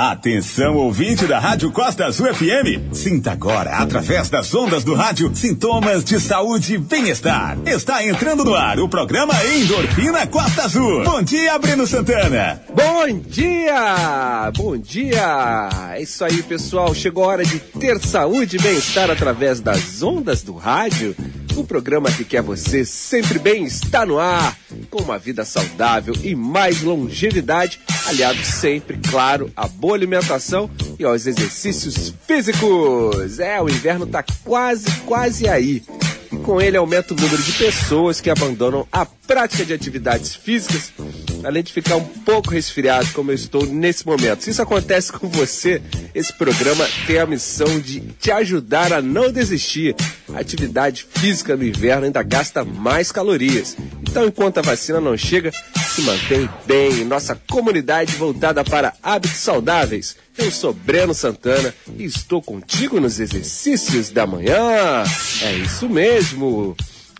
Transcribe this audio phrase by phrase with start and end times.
[0.00, 2.94] Atenção, ouvinte da Rádio Costa Azul FM.
[2.94, 7.58] Sinta agora, através das ondas do rádio, sintomas de saúde e bem-estar.
[7.66, 11.02] Está entrando no ar o programa Endorfina Costa Azul.
[11.02, 12.62] Bom dia, Breno Santana.
[12.72, 14.52] Bom dia!
[14.56, 15.68] Bom dia!
[15.94, 16.94] É isso aí, pessoal.
[16.94, 21.16] Chegou a hora de ter saúde e bem-estar através das ondas do rádio.
[21.58, 24.56] O programa que quer você sempre bem está no ar,
[24.88, 31.26] com uma vida saudável e mais longevidade, aliado sempre, claro, à boa alimentação e aos
[31.26, 33.38] exercícios físicos.
[33.38, 35.82] É, o inverno está quase, quase aí.
[36.48, 40.90] Com ele aumenta o número de pessoas que abandonam a prática de atividades físicas,
[41.44, 44.44] além de ficar um pouco resfriado, como eu estou nesse momento.
[44.44, 45.82] Se isso acontece com você,
[46.14, 49.94] esse programa tem a missão de te ajudar a não desistir.
[50.34, 53.76] Atividade física no inverno ainda gasta mais calorias.
[54.00, 55.52] Então, enquanto a vacina não chega,
[55.94, 60.16] se mantém bem em nossa comunidade voltada para hábitos saudáveis.
[60.38, 65.02] Eu sou Breno Santana e estou contigo nos exercícios da manhã.
[65.42, 66.76] É isso mesmo.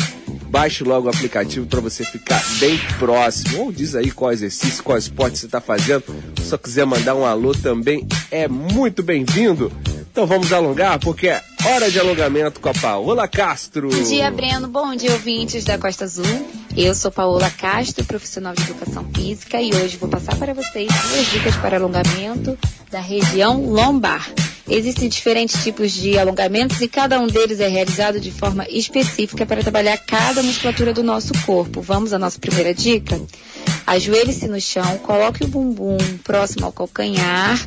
[0.48, 3.64] baixe logo o aplicativo para você ficar bem próximo.
[3.64, 6.04] Ou diz aí qual exercício, qual esporte você está fazendo.
[6.38, 9.70] Se só quiser mandar um alô também, é muito bem-vindo.
[10.18, 13.88] Então vamos alongar, porque é hora de alongamento com a Paola Castro.
[13.88, 14.66] Bom dia, Breno.
[14.66, 16.50] Bom dia, ouvintes da Costa Azul.
[16.76, 21.26] Eu sou Paola Castro, profissional de educação física, e hoje vou passar para vocês duas
[21.30, 22.58] dicas para alongamento
[22.90, 24.28] da região lombar.
[24.68, 29.62] Existem diferentes tipos de alongamentos e cada um deles é realizado de forma específica para
[29.62, 31.80] trabalhar cada musculatura do nosso corpo.
[31.80, 33.20] Vamos à nossa primeira dica?
[33.88, 37.58] Ajoelhe-se no chão, coloque o bumbum próximo ao calcanhar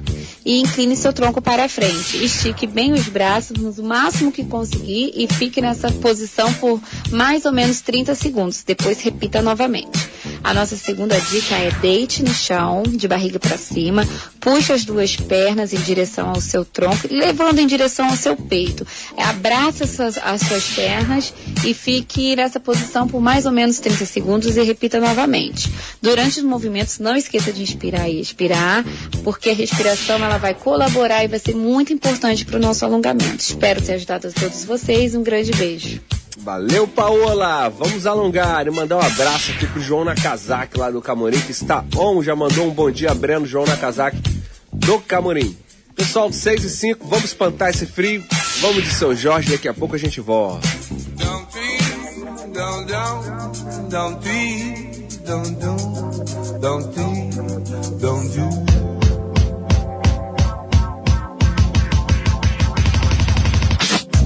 [0.46, 2.24] e incline seu tronco para a frente.
[2.24, 6.80] Estique bem os braços no máximo que conseguir e fique nessa posição por
[7.10, 8.62] mais ou menos 30 segundos.
[8.62, 10.12] Depois repita novamente.
[10.44, 14.08] A nossa segunda dica é deite no chão, de barriga para cima,
[14.40, 18.86] puxe as duas pernas em direção ao seu tronco, levando em direção ao seu peito.
[19.18, 21.34] Abrace as suas, as suas pernas
[21.66, 25.70] e fique nessa posição por mais ou menos 30 segundos e repita novamente.
[26.12, 28.84] Durante os movimentos, não esqueça de inspirar e expirar,
[29.24, 33.38] porque a respiração ela vai colaborar e vai ser muito importante para o nosso alongamento.
[33.40, 35.16] Espero ter ajudado a todos vocês.
[35.16, 36.02] Um grande beijo.
[36.40, 37.70] Valeu, Paola!
[37.70, 41.86] Vamos alongar e mandar um abraço aqui pro João Nakazaki lá do Camorim, que está
[41.96, 44.22] on, já mandou um bom dia, Breno, João Nakazaki
[44.74, 45.56] do Camorim.
[45.96, 48.22] Pessoal, 6 e 5, vamos espantar esse frio.
[48.60, 50.68] Vamos de São Jorge, daqui a pouco a gente volta.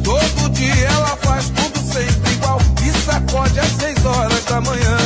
[0.03, 2.59] Todo dia ela faz tudo sempre igual.
[2.83, 4.97] E sacode às seis horas da manhã.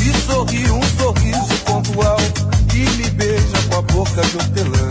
[0.00, 2.18] E sorri um sorriso pontual.
[2.74, 4.88] E me beija com a boca de hortelã.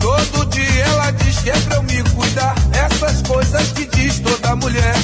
[0.00, 4.56] Todo dia ela diz que é pra eu me cuidar, essas coisas que diz toda
[4.56, 4.94] mulher.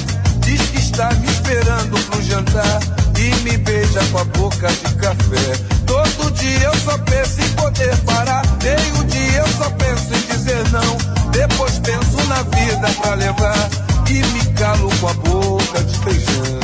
[0.45, 2.79] Diz que está me esperando pro jantar
[3.19, 5.75] e me beija com a boca de café.
[5.87, 10.69] Todo dia eu só penso em poder parar, meio dia eu só penso em dizer
[10.71, 11.31] não.
[11.31, 13.69] Depois penso na vida pra levar
[14.09, 16.61] e me calo com a boca de feijão.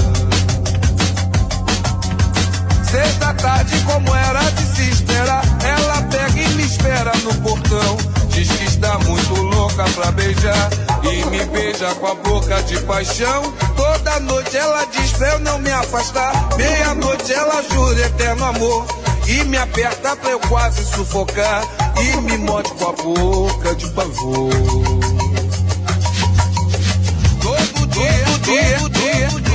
[2.91, 8.10] Seis da tarde, como era de se esperar, ela pega e me espera no portão.
[8.31, 10.71] Diz que está muito louca pra beijar
[11.03, 13.53] e me beija com a boca de paixão.
[13.77, 16.32] Toda noite ela diz pra eu não me afastar.
[16.56, 18.87] Meia-noite ela jura eterno amor
[19.27, 21.62] e me aperta pra eu quase sufocar
[22.03, 24.50] e me morde com a boca de pavor.
[27.43, 28.41] Todo dia, todo
[28.91, 29.50] dia, todo dia.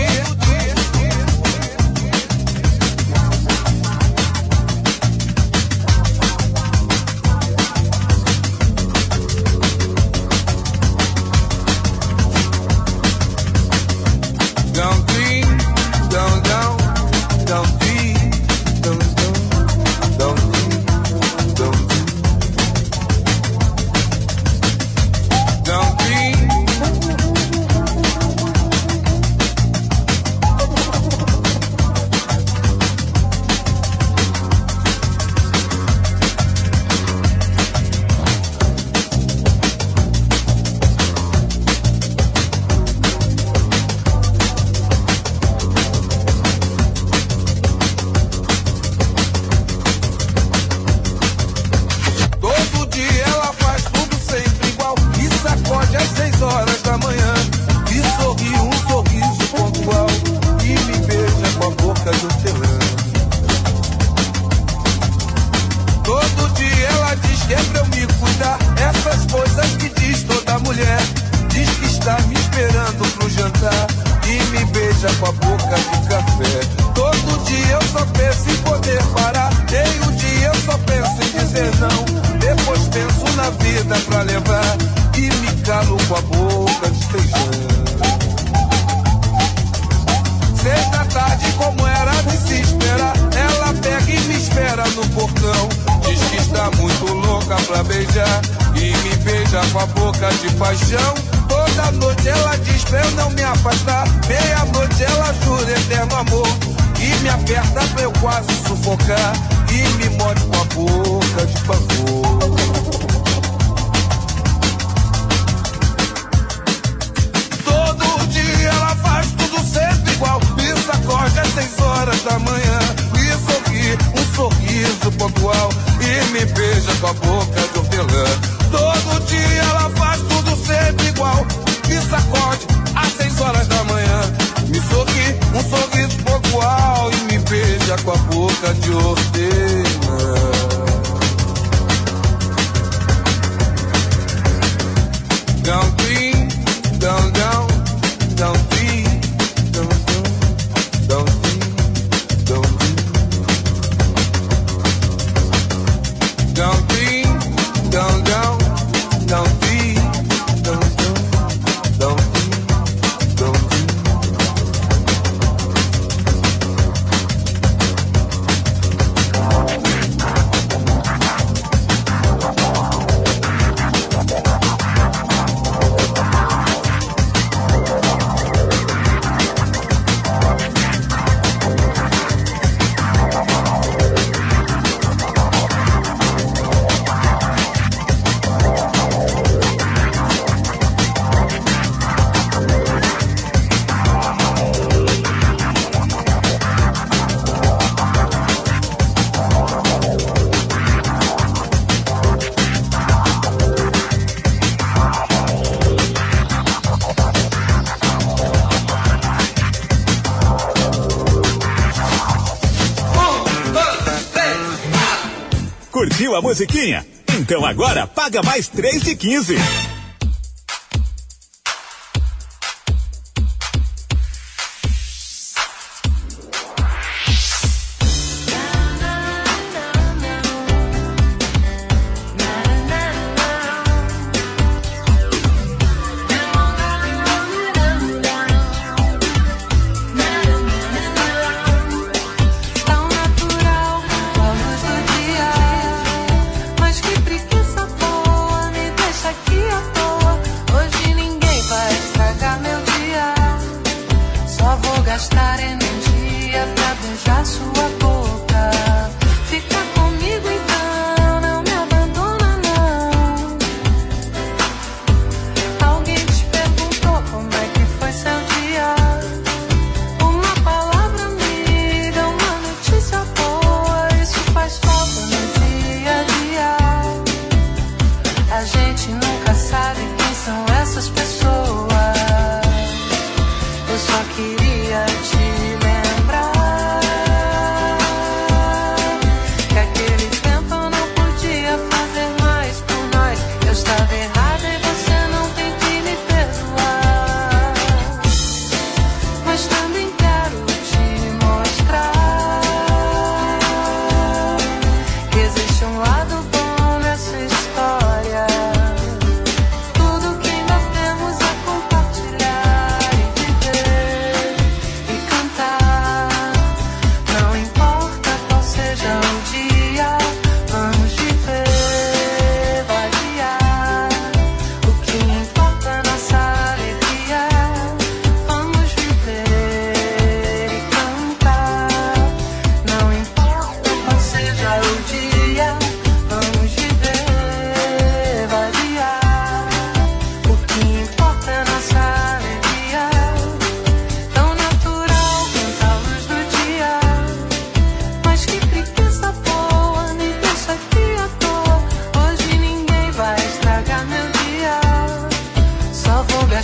[216.36, 217.06] a musiquinha?
[217.40, 219.56] Então agora paga mais três de 15.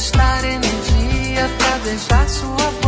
[0.02, 2.81] gastar energia para deixar sua voz.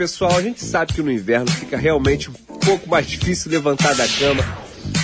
[0.00, 0.34] Pessoal.
[0.34, 4.42] A gente sabe que no inverno fica realmente um pouco mais difícil levantar da cama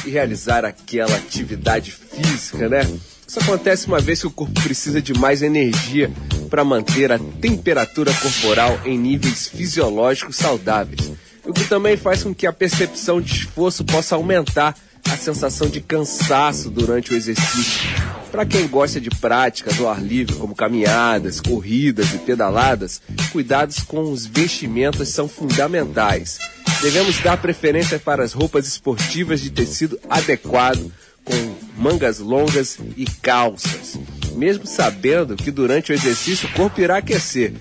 [0.06, 2.80] e realizar aquela atividade física, né?
[3.28, 6.10] Isso acontece uma vez que o corpo precisa de mais energia
[6.48, 11.12] para manter a temperatura corporal em níveis fisiológicos saudáveis,
[11.44, 14.74] o que também faz com que a percepção de esforço possa aumentar
[15.10, 18.05] a sensação de cansaço durante o exercício.
[18.36, 23.00] Para quem gosta de práticas ao ar livre, como caminhadas, corridas e pedaladas,
[23.32, 26.38] cuidados com os vestimentos são fundamentais.
[26.82, 30.92] Devemos dar preferência para as roupas esportivas de tecido adequado
[31.24, 33.98] com mangas longas e calças,
[34.34, 37.54] mesmo sabendo que durante o exercício o corpo irá aquecer.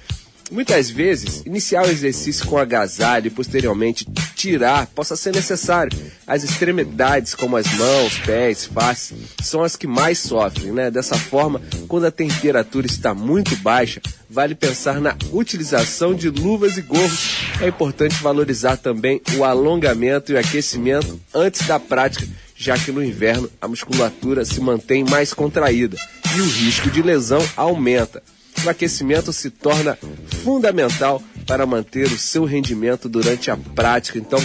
[0.51, 5.97] Muitas vezes, iniciar o exercício com agasalho e posteriormente tirar possa ser necessário.
[6.27, 10.91] As extremidades, como as mãos, pés, face, são as que mais sofrem, né?
[10.91, 16.81] Dessa forma, quando a temperatura está muito baixa, vale pensar na utilização de luvas e
[16.81, 17.37] gorros.
[17.59, 23.03] É importante valorizar também o alongamento e o aquecimento antes da prática já que no
[23.03, 25.97] inverno a musculatura se mantém mais contraída
[26.35, 28.23] e o risco de lesão aumenta.
[28.63, 29.97] O aquecimento se torna
[30.43, 34.43] fundamental para manter o seu rendimento durante a prática, então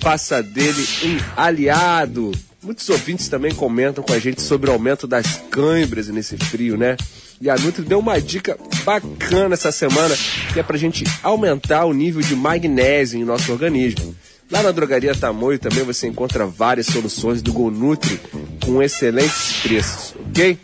[0.00, 2.32] faça dele um aliado.
[2.62, 6.96] Muitos ouvintes também comentam com a gente sobre o aumento das câimbras nesse frio, né?
[7.40, 10.14] E a Nutri deu uma dica bacana essa semana,
[10.52, 14.14] que é para a gente aumentar o nível de magnésio em nosso organismo.
[14.50, 18.20] Lá na Drogaria Tamoio também você encontra várias soluções do GoNutri
[18.62, 20.58] com excelentes preços, ok?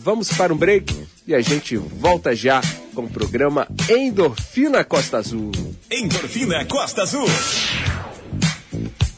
[0.00, 0.94] Vamos para um break
[1.26, 2.60] e a gente volta já
[2.94, 5.50] com o programa Endorfina Costa Azul.
[5.90, 7.26] Endorfina Costa Azul.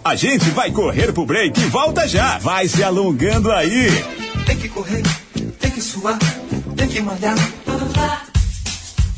[0.02, 2.38] A gente vai correr pro break e volta já.
[2.38, 3.88] Vai se alongando aí.
[4.46, 5.02] Tem que correr,
[5.58, 6.18] tem que suar,
[6.74, 7.36] tem que malhar.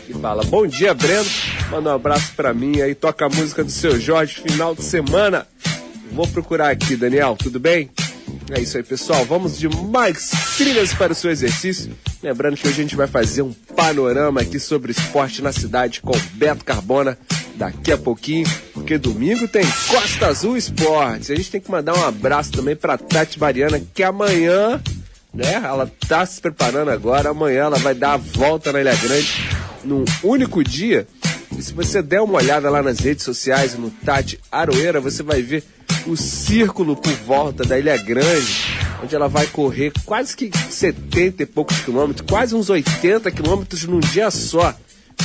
[0.04, 1.24] que fala: Bom dia, Breno.
[1.70, 2.96] Manda um abraço pra mim aí.
[2.96, 5.46] Toca a música do seu Jorge, final de semana.
[6.10, 7.88] Vou procurar aqui, Daniel, tudo bem?
[8.50, 9.24] É isso aí, pessoal.
[9.24, 11.92] Vamos de mais trilhas para o seu exercício.
[12.20, 16.12] Lembrando que hoje a gente vai fazer um panorama aqui sobre esporte na cidade com
[16.34, 17.16] Beto Carbona
[17.56, 21.30] daqui a pouquinho, porque domingo tem Costa Azul Esportes.
[21.30, 24.80] A gente tem que mandar um abraço também para Tati Mariana, que amanhã,
[25.32, 29.48] né, ela tá se preparando agora, amanhã ela vai dar a volta na Ilha Grande
[29.84, 31.06] num único dia.
[31.56, 35.42] E se você der uma olhada lá nas redes sociais, no Tati Aroeira, você vai
[35.42, 35.62] ver
[36.06, 41.46] o círculo por volta da Ilha Grande, onde ela vai correr quase que 70 e
[41.46, 44.74] poucos quilômetros, quase uns 80 quilômetros num dia só.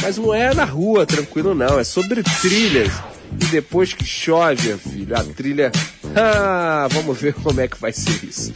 [0.02, 2.92] Mas não é na rua, tranquilo não, é sobre trilhas.
[3.34, 5.72] E depois que chove, filho, a trilha.
[6.20, 8.52] Ah, vamos ver como é que vai ser isso.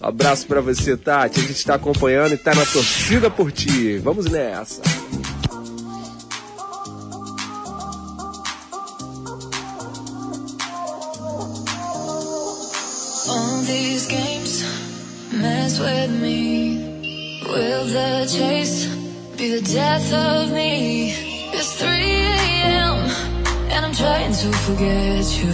[0.00, 1.38] Um abraço para você, Tati.
[1.38, 3.98] A gente está acompanhando e tá na torcida por ti.
[3.98, 4.82] Vamos nessa.
[13.28, 13.64] All
[19.36, 21.10] be the death of me?
[21.52, 22.98] It's 3 a.m.
[23.72, 25.50] and I'm trying to forget you.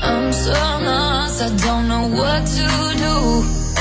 [0.00, 2.66] I'm so lost, I don't know what to
[3.06, 3.16] do.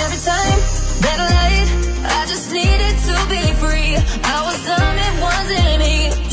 [0.04, 0.60] Every time
[1.04, 1.70] that light,
[2.06, 3.96] I just needed to be free.
[4.24, 6.31] I was dumb, it wasn't me.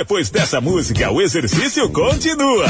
[0.00, 2.64] Depois dessa música, o exercício continua.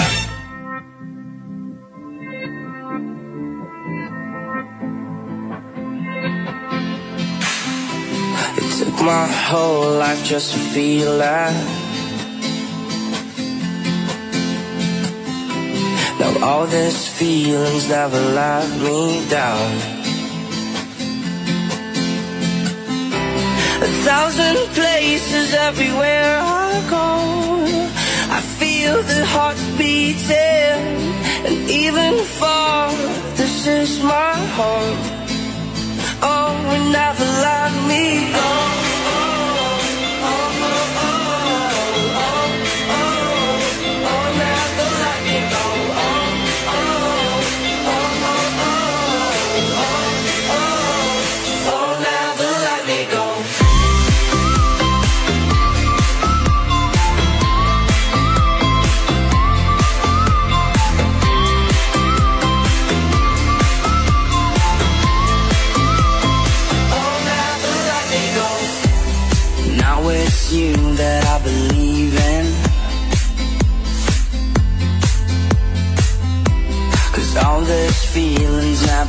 [8.57, 11.55] It took my whole life just to feel that.
[16.19, 20.00] Now all this feelings never let me down.
[24.05, 27.09] thousand places everywhere I go.
[28.37, 30.81] I feel the hearts beating,
[31.47, 32.91] and even far,
[33.37, 34.99] this is my home.
[36.23, 38.80] Oh, and never let me go.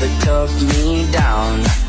[0.02, 1.81] That took me down.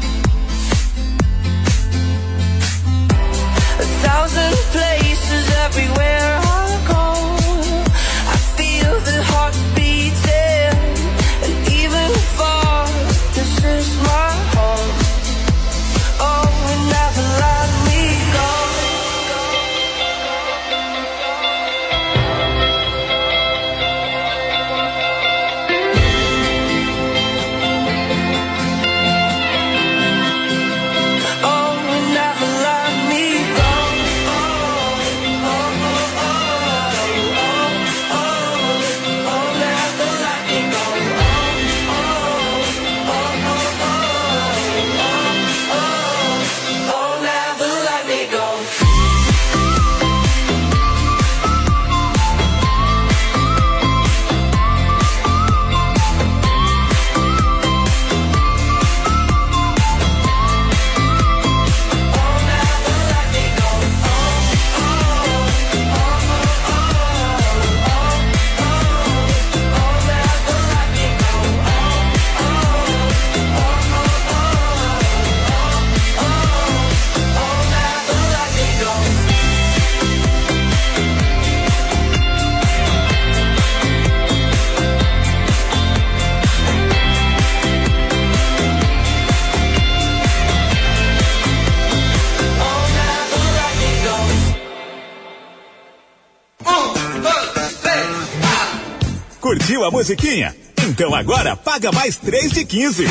[99.62, 100.57] Curtiu a musiquinha?
[100.88, 103.07] Então agora paga mais 3 de 15.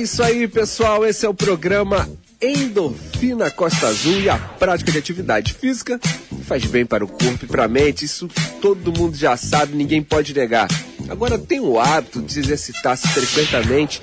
[0.00, 1.04] Isso aí, pessoal.
[1.06, 2.08] Esse é o programa
[2.40, 6.00] Endorfina Costa Azul e a prática de atividade física
[6.46, 8.06] faz bem para o corpo e para a mente.
[8.06, 8.26] Isso
[8.62, 10.68] todo mundo já sabe, ninguém pode negar.
[11.08, 14.00] Agora, tem o hábito de se exercitar-se frequentemente,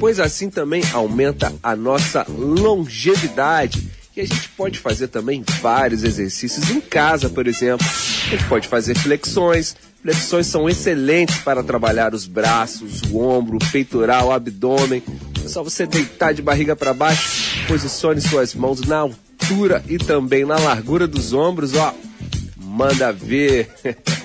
[0.00, 3.88] pois assim também aumenta a nossa longevidade.
[4.16, 7.86] E a gente pode fazer também vários exercícios em casa, por exemplo.
[7.86, 9.76] A gente pode fazer flexões.
[10.00, 15.02] Flexões são excelentes para trabalhar os braços, o ombro, o peitoral, o abdômen.
[15.46, 20.44] É só você deitar de barriga para baixo, posicione suas mãos na altura e também
[20.44, 21.94] na largura dos ombros, ó.
[22.56, 23.70] Manda ver.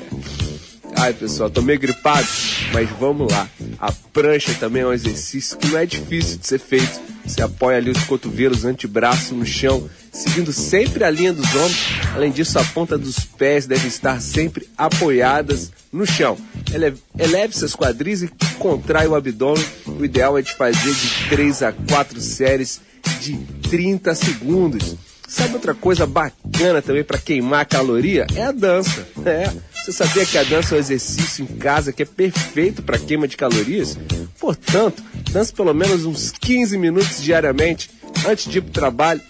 [1.01, 2.27] Ai, pessoal, tô meio gripado,
[2.71, 3.49] mas vamos lá.
[3.79, 6.99] A prancha também é um exercício que não é difícil de ser feito.
[7.25, 11.77] Você apoia ali os cotovelos, antebraço no chão, seguindo sempre a linha dos ombros.
[12.13, 16.37] Além disso, a ponta dos pés deve estar sempre apoiadas no chão.
[16.71, 18.27] Ele- Eleve seus quadris e
[18.59, 19.65] contrai o abdômen.
[19.87, 22.79] O ideal é de fazer de 3 a 4 séries
[23.19, 23.37] de
[23.69, 24.95] 30 segundos.
[25.31, 28.27] Sabe outra coisa bacana também para queimar caloria?
[28.35, 29.07] É a dança.
[29.25, 29.49] É.
[29.73, 33.29] Você sabia que a dança é um exercício em casa que é perfeito para queima
[33.29, 33.97] de calorias?
[34.37, 37.89] Portanto, dance pelo menos uns 15 minutos diariamente
[38.27, 39.21] antes de ir pro trabalho.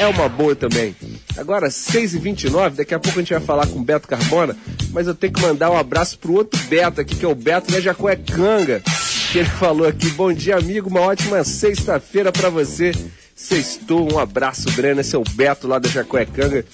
[0.00, 0.96] É uma boa também.
[1.36, 4.56] Agora, 6h29, daqui a pouco a gente vai falar com o Beto Carbona,
[4.90, 7.70] mas eu tenho que mandar um abraço pro outro Beto aqui, que é o Beto
[7.70, 8.82] da Jacuecanga,
[9.30, 12.90] que ele falou aqui, bom dia amigo, uma ótima sexta-feira para você.
[13.34, 16.64] Sextou, um abraço grande, esse é o Beto lá da Jacuecanga,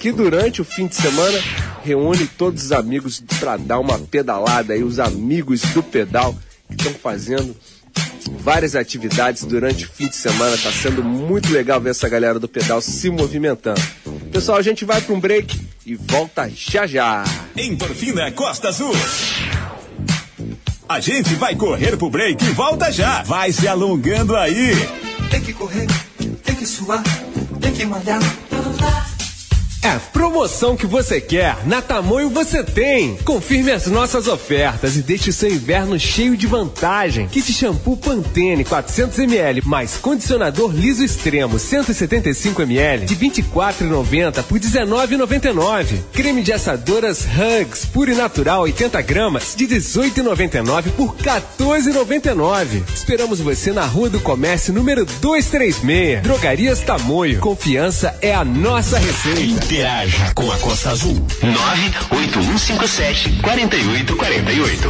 [0.00, 1.38] que durante o fim de semana
[1.84, 6.34] reúne todos os amigos para dar uma pedalada aí, os amigos do pedal
[6.68, 7.54] que estão fazendo
[8.40, 10.56] várias atividades durante o fim de semana.
[10.56, 13.80] Tá sendo muito legal ver essa galera do pedal se movimentando.
[14.32, 17.24] Pessoal, a gente vai para um break e volta já já.
[17.56, 18.92] Endorfina Costa Azul.
[20.88, 23.22] A gente vai correr pro break e volta já.
[23.22, 24.72] Vai se alongando aí.
[25.30, 25.86] Tem que correr,
[26.66, 27.02] suar,
[27.60, 28.20] tem que malhar.
[29.86, 33.14] É a promoção que você quer, na Tamoio você tem.
[33.18, 37.28] Confirme as nossas ofertas e deixe seu inverno cheio de vantagem.
[37.28, 46.00] Kit shampoo Pantene 400ml mais condicionador liso extremo 175ml de 24,90 por 19,99.
[46.12, 52.82] Creme de assadoras Hugs puro e natural 80 gramas de 18,99 por 14,99.
[52.92, 56.22] Esperamos você na Rua do Comércio número 236.
[56.22, 57.38] Drogarias Tamoio.
[57.38, 59.75] Confiança é a nossa receita.
[59.76, 61.26] Interaja com a Costa Azul.
[61.42, 64.88] 98157 4848.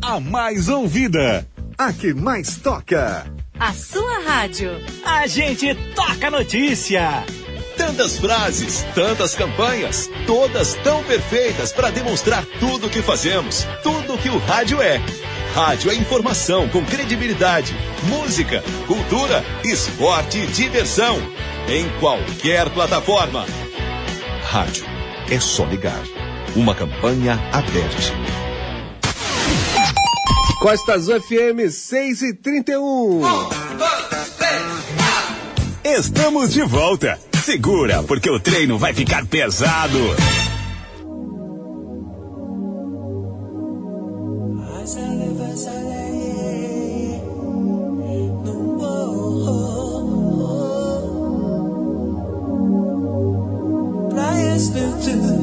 [0.00, 1.44] A mais ouvida.
[1.76, 3.26] A que mais toca.
[3.58, 4.80] A sua rádio.
[5.04, 7.24] A gente toca notícia.
[7.76, 14.18] Tantas frases, tantas campanhas, todas tão perfeitas para demonstrar tudo o que fazemos, tudo o
[14.18, 15.00] que o rádio é.
[15.52, 21.18] Rádio é informação com credibilidade, música, cultura, esporte e diversão.
[21.68, 23.44] Em qualquer plataforma.
[24.52, 24.84] Rádio.
[25.30, 26.02] É só ligar.
[26.54, 27.96] Uma campanha aberta.
[30.60, 33.22] Costa Azul FM 6 e 31.
[35.82, 37.18] Estamos de volta.
[37.42, 39.98] Segura, porque o treino vai ficar pesado.
[54.62, 55.41] distance to the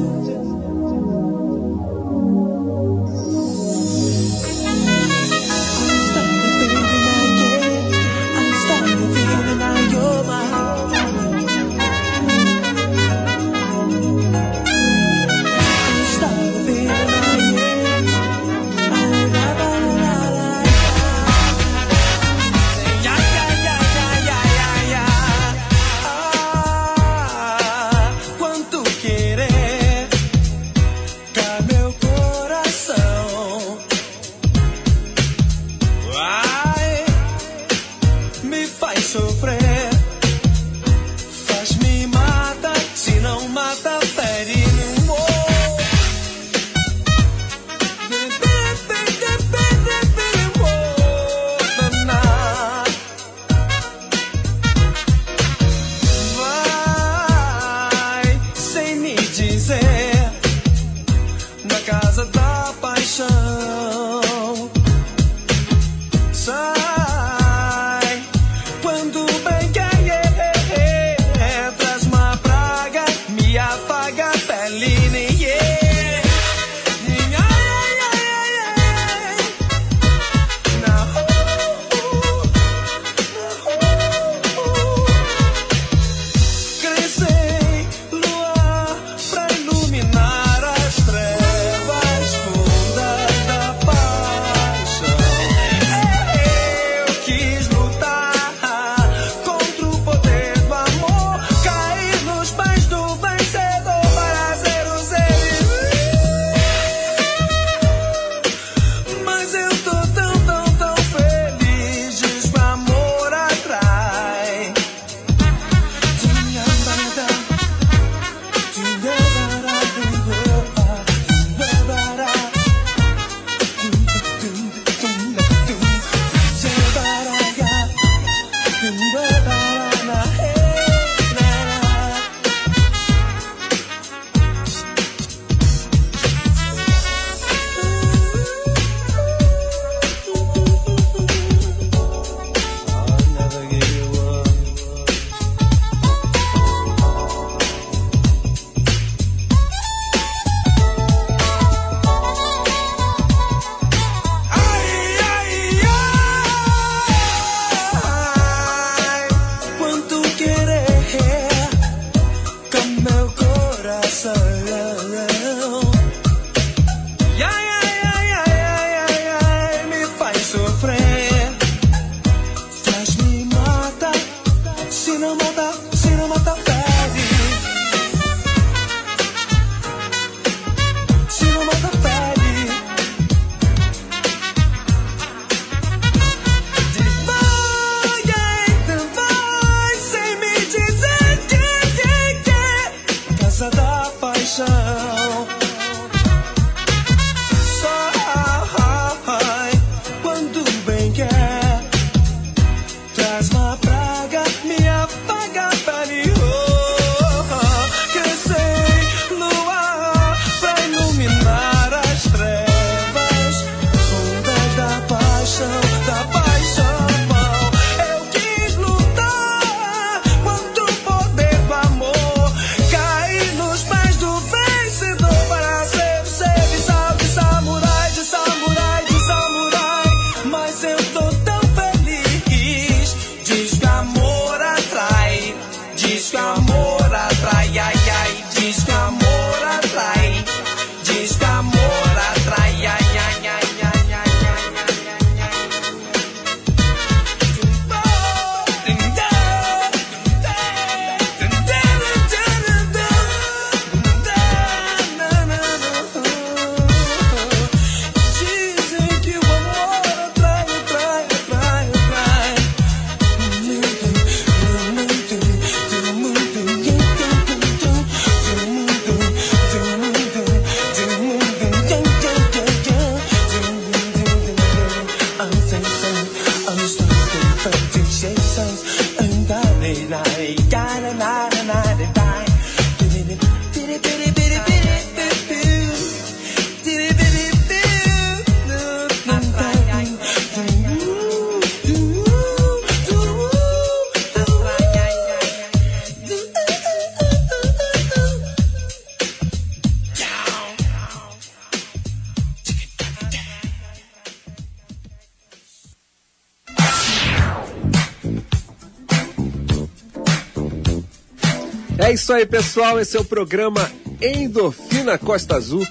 [312.30, 313.00] isso aí, pessoal.
[313.00, 313.90] Esse é o programa
[314.22, 315.84] Endorfina Costa Azul.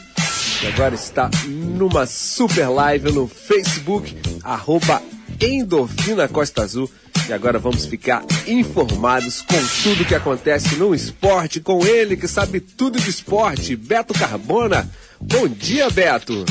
[0.74, 5.02] Agora está numa super live no Facebook, arroba
[5.42, 6.90] Endorfina Costa Azul.
[7.28, 12.62] E agora vamos ficar informados com tudo que acontece no esporte, com ele que sabe
[12.62, 14.90] tudo de esporte, Beto Carbona.
[15.20, 16.46] Bom dia, Beto.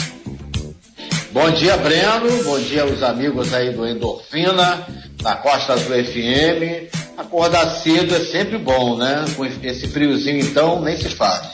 [1.32, 2.44] Bom dia, Breno.
[2.44, 4.86] Bom dia aos amigos aí do Endorfina,
[5.22, 7.07] da Costa Azul FM.
[7.18, 9.24] Acordar cedo é sempre bom, né?
[9.36, 11.48] Com esse friozinho, então, nem se faz.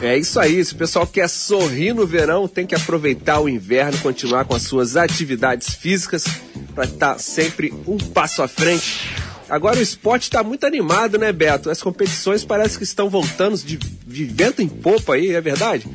[0.00, 3.98] É isso aí, se o pessoal quer sorrir no verão, tem que aproveitar o inverno,
[3.98, 6.24] continuar com as suas atividades físicas
[6.74, 9.10] para estar sempre um passo à frente.
[9.50, 11.68] Agora o esporte está muito animado, né, Beto?
[11.68, 15.86] As competições parece que estão voltando de, de vento em popa aí, é verdade?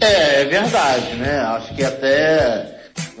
[0.00, 1.40] É, é verdade, né?
[1.40, 2.75] Acho que até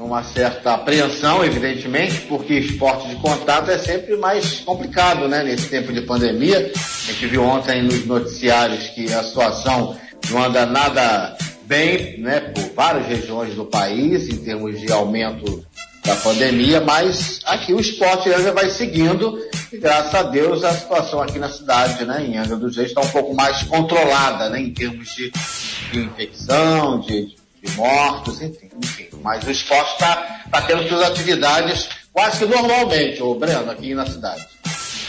[0.06, 5.42] uma certa apreensão, evidentemente, porque esporte de contato é sempre mais complicado, né?
[5.42, 6.72] Nesse tempo de pandemia.
[6.74, 9.96] A gente viu ontem nos noticiários que a situação
[10.30, 12.40] não anda nada bem, né?
[12.40, 15.66] Por várias regiões do país, em termos de aumento
[16.06, 19.38] da pandemia, mas aqui o esporte ainda vai seguindo
[19.72, 23.00] e graças a Deus a situação aqui na cidade, né, em Angra dos Reis, está
[23.00, 25.32] um pouco mais controlada, né, em termos de,
[25.90, 29.08] de infecção, de, de mortos, enfim, enfim.
[29.26, 34.06] Mas o esporte está tá tendo suas atividades quase que normalmente, ô Breno, aqui na
[34.06, 34.46] cidade.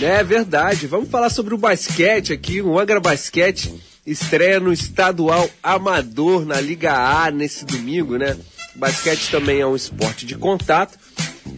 [0.01, 0.87] É verdade.
[0.87, 2.59] Vamos falar sobre o basquete aqui.
[2.59, 3.71] O Angra Basquete
[4.07, 8.35] estreia no estadual amador na Liga A nesse domingo, né?
[8.73, 10.97] Basquete também é um esporte de contato,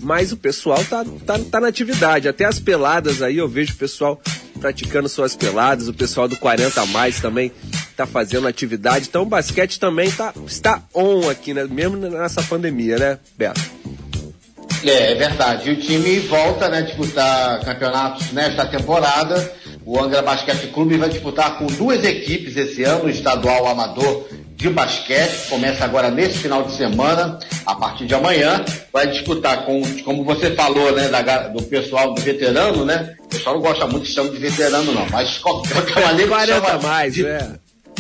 [0.02, 2.28] mas o pessoal tá, tá, tá na atividade.
[2.28, 4.22] Até as peladas aí eu vejo o pessoal
[4.60, 7.52] praticando suas peladas, o pessoal do 40 a mais também
[7.96, 9.08] tá fazendo atividade.
[9.10, 11.66] Então o basquete também tá, está on aqui, né?
[11.70, 13.62] Mesmo nessa pandemia, né, Beto?
[14.86, 15.70] É, é verdade.
[15.70, 19.52] E o time volta né, a disputar campeonatos nesta temporada.
[19.86, 24.28] O Angra Basquete Clube vai disputar com duas equipes esse ano, o estadual amador
[24.60, 29.82] de basquete, começa agora nesse final de semana, a partir de amanhã, vai disputar com,
[30.04, 33.16] como você falou, né, da, do pessoal do veterano, né?
[33.24, 37.14] O pessoal não gosta muito de chamar de veterano, não, mas qualquer maneira 40 mais,
[37.14, 37.52] de, é.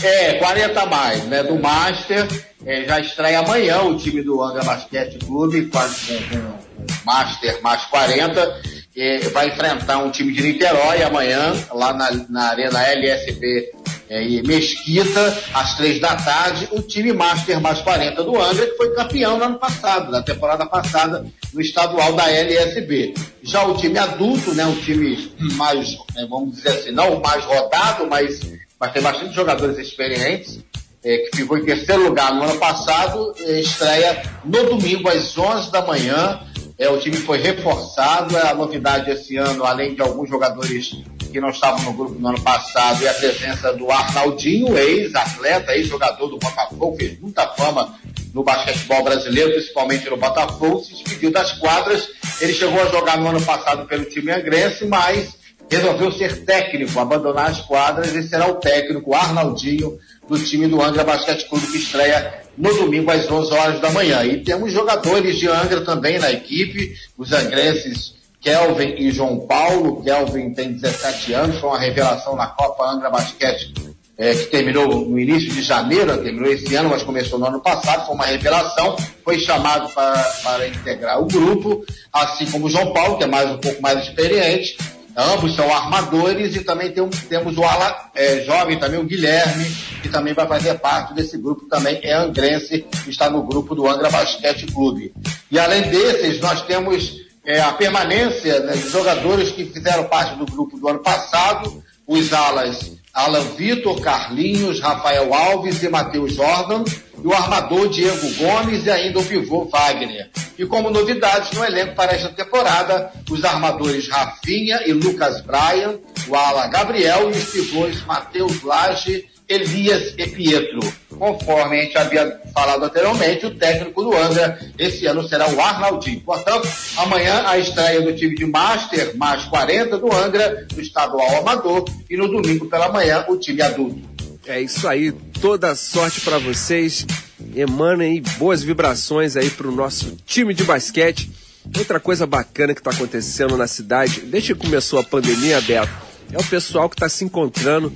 [0.03, 1.43] É, 40 mais, né?
[1.43, 2.27] Do Master.
[2.65, 7.85] É, já estreia amanhã o time do Angra Basquete Clube, com, com, com Master mais
[7.85, 8.61] 40.
[8.97, 13.71] É, vai enfrentar um time de Niterói amanhã, lá na, na Arena LSB
[14.09, 18.75] é, e Mesquita, às três da tarde, o time Master mais 40 do Angra, que
[18.75, 23.13] foi campeão no ano passado, na temporada passada, no estadual da LSB.
[23.43, 27.45] Já o time adulto, né, um time mais, né, vamos dizer assim, não o mais
[27.45, 28.41] rodado, mas,
[28.79, 30.59] mas tem bastante jogadores experientes,
[31.03, 35.71] é, que ficou em terceiro lugar no ano passado, é, estreia no domingo às 11
[35.71, 36.41] da manhã.
[36.77, 40.95] É, o time foi reforçado, é a novidade esse ano, além de alguns jogadores
[41.29, 46.27] que não estavam no grupo no ano passado, e a presença do Arnaldinho, ex-atleta, ex-jogador
[46.27, 47.95] do Botafogo, fez muita fama
[48.33, 52.07] no basquetebol brasileiro, principalmente no Botafogo, se despediu das quadras.
[52.41, 55.37] Ele chegou a jogar no ano passado pelo time angrense, mas
[55.69, 61.03] resolveu ser técnico, abandonar as quadras e será o técnico Arnaldinho do time do Angra
[61.03, 64.23] Basquete Clube que estreia no domingo às 11 horas da manhã.
[64.23, 70.03] E temos jogadores de Angra também na equipe, os angrenses Kelvin e João Paulo.
[70.03, 73.73] Kelvin tem 17 anos, foi uma revelação na Copa Angra Basquete
[74.19, 78.05] é, que terminou no início de janeiro, terminou esse ano, mas começou no ano passado,
[78.05, 83.17] foi uma revelação, foi chamado para, para integrar o grupo, assim como o João Paulo,
[83.17, 84.77] que é mais um pouco mais experiente,
[85.17, 89.65] Ambos são armadores e também tem temos o ala é, jovem também, o Guilherme,
[90.01, 94.09] que também vai fazer parte desse grupo, também é angrense, está no grupo do Angra
[94.09, 95.11] Basquete Clube.
[95.51, 97.17] E além desses, nós temos
[97.49, 102.31] é, a permanência né, de jogadores que fizeram parte do grupo do ano passado, os
[102.31, 106.83] alas Alan Vitor, Carlinhos, Rafael Alves e Matheus Jordan,
[107.23, 110.29] e o armador Diego Gomes e ainda o pivô Wagner.
[110.59, 115.97] E como novidades no elenco para esta temporada, os armadores Rafinha e Lucas Bryan,
[116.27, 120.81] o ala Gabriel e os pivôs Matheus Lage, Elias e Pietro.
[121.19, 126.21] Conforme a gente havia falado anteriormente, o técnico do Angra esse ano será o Arnaldinho.
[126.21, 126.65] Portanto,
[126.95, 132.15] amanhã a estreia do time de Master, mais 40 do Angra, do estadual amador, e
[132.15, 133.99] no domingo pela manhã o time adulto.
[134.47, 135.11] É isso aí,
[135.41, 137.05] toda sorte pra vocês.
[137.53, 141.29] Emanem boas vibrações aí pro nosso time de basquete.
[141.77, 145.91] Outra coisa bacana que tá acontecendo na cidade, desde que começou a pandemia, Beto,
[146.31, 147.93] é o pessoal que tá se encontrando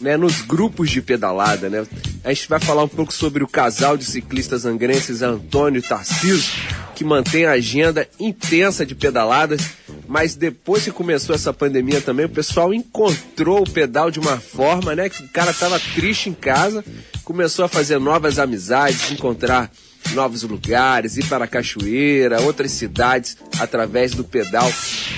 [0.00, 1.86] né, nos grupos de pedalada, né?
[2.26, 6.50] A gente vai falar um pouco sobre o casal de ciclistas angrenses Antônio e Tarciso,
[6.92, 9.60] que mantém a agenda intensa de pedaladas,
[10.08, 14.92] mas depois que começou essa pandemia também, o pessoal encontrou o pedal de uma forma,
[14.96, 15.08] né?
[15.08, 16.84] Que o cara tava triste em casa,
[17.22, 19.70] começou a fazer novas amizades, encontrar
[20.12, 24.68] novos lugares, ir para a cachoeira, outras cidades através do pedal.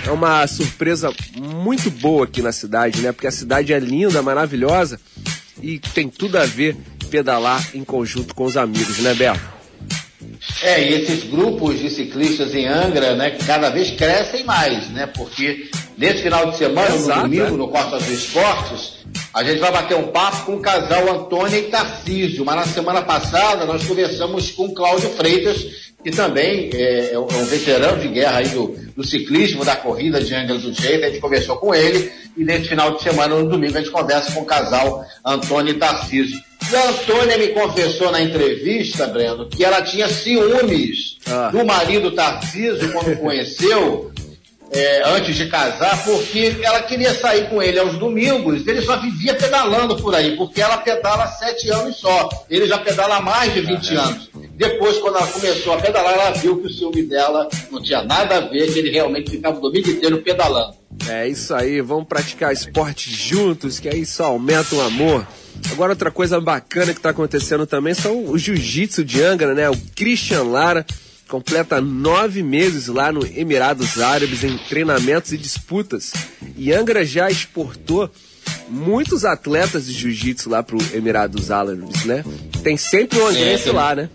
[0.07, 3.13] É uma surpresa muito boa aqui na cidade, né?
[3.13, 5.01] Porque a cidade é linda, maravilhosa
[5.63, 6.77] e tem tudo a ver
[7.09, 9.59] pedalar em conjunto com os amigos, né, Beto?
[10.63, 15.07] É, e esses grupos de ciclistas em Angra, né, cada vez crescem mais, né?
[15.07, 17.59] Porque nesse final de semana, Exato, no domingo, é.
[17.59, 18.98] no Costa dos Esportes,
[19.33, 22.45] a gente vai bater um papo com o casal Antônio e Tarcísio.
[22.45, 27.29] Mas na semana passada nós conversamos com o Cláudio Freitas, que também é, é um
[27.29, 31.05] é um veterano de guerra aí do, do ciclismo, da corrida de Angra do Jeito.
[31.05, 34.31] A gente conversou com ele e nesse final de semana, no domingo, a gente conversa
[34.31, 36.41] com o casal Antônio e Tarcísio.
[36.71, 41.17] E a Antônia me confessou na entrevista, Breno, que ela tinha ciúmes
[41.51, 44.13] do marido Tarcísio quando conheceu,
[44.71, 49.35] é, antes de casar, porque ela queria sair com ele aos domingos, ele só vivia
[49.35, 52.29] pedalando por aí, porque ela pedala sete anos só.
[52.51, 54.31] Ele já pedala há mais de 20 anos.
[54.55, 58.37] Depois, quando ela começou a pedalar, ela viu que o ciúme dela não tinha nada
[58.37, 60.75] a ver, que ele realmente ficava o domingo inteiro pedalando.
[61.09, 65.27] É isso aí, vamos praticar esporte juntos, que aí só aumenta o amor.
[65.71, 69.69] Agora outra coisa bacana que está acontecendo também são o jiu-jitsu de Angra, né?
[69.71, 70.85] O Christian Lara
[71.29, 76.13] completa nove meses lá no Emirados Árabes em treinamentos e disputas.
[76.57, 78.11] E Angra já exportou
[78.69, 82.25] muitos atletas de jiu-jitsu lá pro Emirados Árabes, né?
[82.63, 84.09] Tem sempre um angrense tem- lá, né?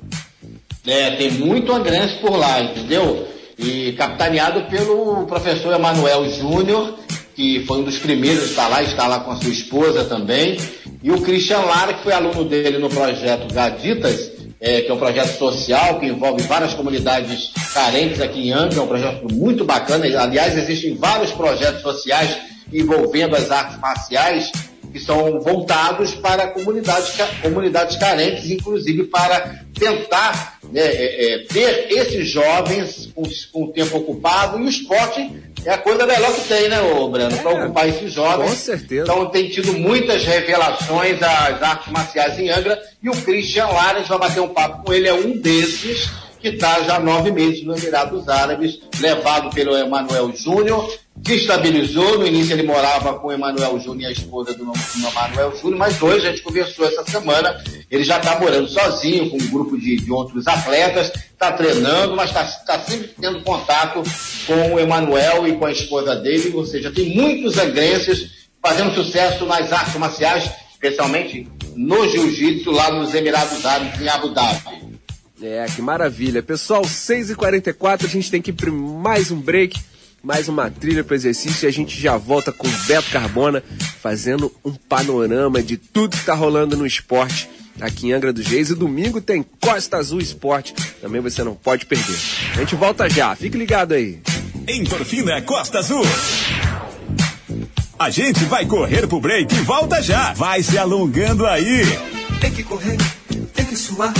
[0.86, 3.28] É, tem muito angrense por lá, entendeu?
[3.58, 7.00] E capitaneado pelo professor Emanuel Júnior,
[7.36, 10.58] que foi um dos primeiros a estar lá, está lá com a sua esposa também.
[11.02, 14.33] E o Christian Lara, que foi aluno dele no projeto Gaditas,
[14.64, 18.82] é, que é um projeto social que envolve várias comunidades carentes aqui em Angra, é
[18.82, 20.06] um projeto muito bacana.
[20.06, 22.38] Aliás, existem vários projetos sociais
[22.72, 24.50] envolvendo as artes marciais
[24.90, 32.30] que são voltados para comunidades, comunidades carentes, inclusive para tentar né, é, é, ter esses
[32.30, 35.30] jovens com, com o tempo ocupado e o esporte
[35.66, 37.38] é a coisa melhor que tem, né, ô Breno?
[37.38, 38.50] Para ocupar esses jovens.
[38.50, 39.04] com certeza.
[39.04, 44.20] Então tem tido muitas revelações às artes marciais em Angra e o Christian gente vai
[44.20, 47.74] bater um papo com ele, é um desses que está já há nove meses no
[47.74, 50.94] Emirados Árabes, levado pelo Emanuel Júnior,
[51.26, 52.20] se estabilizou.
[52.20, 56.02] No início ele morava com o Emanuel Júnior e a esposa do Emanuel Júnior, mas
[56.02, 57.64] hoje a gente conversou essa semana.
[57.90, 62.30] Ele já está morando sozinho, com um grupo de, de outros atletas, está treinando, mas
[62.30, 64.04] está sempre tendo contato
[64.46, 69.46] com o Emanuel e com a esposa dele, ou seja, tem muitos angrenses fazendo sucesso
[69.46, 74.93] nas artes marciais, especialmente no jiu-jitsu lá nos Emirados Árabes, em Abu Dhabi.
[75.46, 76.42] É, que maravilha.
[76.42, 79.78] Pessoal, 6h44, a gente tem que ir para mais um break,
[80.24, 83.62] mais uma trilha para exercício e a gente já volta com o Beto Carbona
[84.00, 87.50] fazendo um panorama de tudo que tá rolando no esporte
[87.82, 88.70] aqui em Angra dos Reis.
[88.70, 92.16] E domingo tem Costa Azul Esporte, também você não pode perder.
[92.54, 94.22] A gente volta já, fique ligado aí.
[94.66, 96.06] Endorfina Costa Azul.
[98.00, 100.32] A gente vai correr pro break e volta já.
[100.36, 101.82] Vai se alongando aí.
[102.40, 102.96] Tem que correr,
[103.54, 104.14] tem que suar,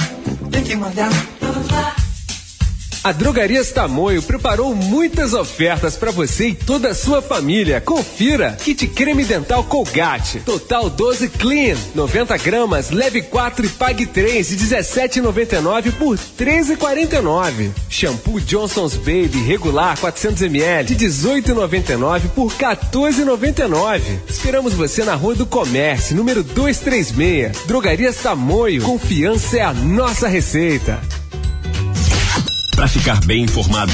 [0.54, 1.43] tem que malhar.
[3.04, 7.82] A Drogarias Tamoio preparou muitas ofertas para você e toda a sua família.
[7.82, 14.48] Confira: kit creme dental Colgate, total 12 clean, 90 gramas, leve 4 e pague 3
[14.48, 17.72] de 17,99 por 13,49.
[17.90, 24.00] Shampoo Johnson's Baby regular 400 ml de 18,99 por 14,99.
[24.30, 27.66] Esperamos você na Rua do Comércio, número 236.
[27.66, 28.82] Drogarias Tamoio.
[28.82, 31.02] Confiança é a nossa receita.
[32.84, 33.94] Para ficar bem informado,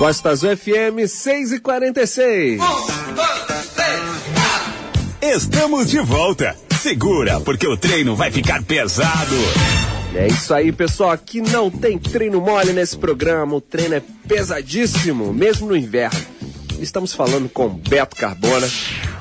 [0.00, 2.58] Costa Azul FM 6 e 46.
[5.20, 6.56] Estamos de volta.
[6.80, 9.36] Segura, porque o treino vai ficar pesado.
[10.14, 11.10] É isso aí, pessoal.
[11.10, 13.56] Aqui não tem treino mole nesse programa.
[13.56, 16.18] O treino é pesadíssimo, mesmo no inverno.
[16.78, 18.66] Estamos falando com Beto Carbona,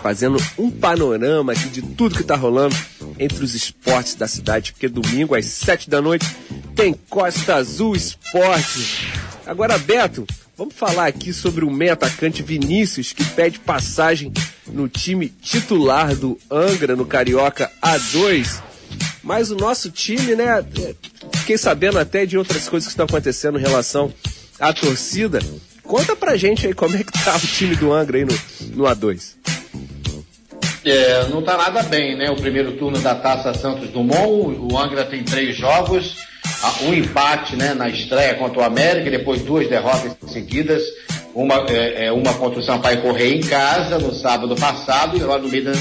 [0.02, 2.74] fazendo um panorama aqui de tudo que tá rolando
[3.20, 6.26] entre os esportes da cidade, porque domingo às sete da noite
[6.74, 9.12] tem Costa Azul Esporte.
[9.46, 10.26] Agora, Beto,
[10.60, 14.34] vamos falar aqui sobre o meio atacante Vinícius, que pede passagem
[14.68, 18.62] no time titular do Angra, no Carioca A2.
[19.24, 20.60] Mas o nosso time, né?
[20.60, 20.96] é,
[21.38, 24.14] Fiquei sabendo até de outras coisas que estão acontecendo em relação
[24.60, 25.40] à torcida.
[25.82, 28.34] Conta pra gente aí como é que tá o time do Angra aí no,
[28.76, 29.36] no A2.
[30.84, 32.30] É, não está nada bem, né?
[32.32, 36.18] O primeiro turno da Taça Santos Dumont, o Angra tem três jogos,
[36.82, 40.84] um empate né, na estreia contra o América, depois duas derrotas seguidas,
[41.34, 45.38] uma, é, é, uma contra o Sampaio Correia em casa no sábado passado e lá
[45.38, 45.74] no meio da